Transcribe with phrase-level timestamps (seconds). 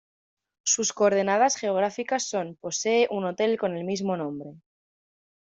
[0.63, 4.55] Sus coordenadas geográficas son Posee un hotel con el mismo nombre.